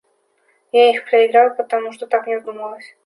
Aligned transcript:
Я 0.71 0.89
их 0.89 1.05
проиграл, 1.05 1.55
потому 1.55 1.91
что 1.93 2.07
так 2.07 2.25
мне 2.25 2.39
вздумалось. 2.39 2.95